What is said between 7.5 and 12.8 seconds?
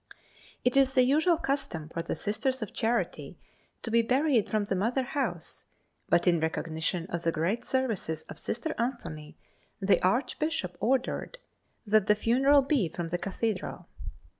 services of Sister Anthony the Archbishop ordered that the funeral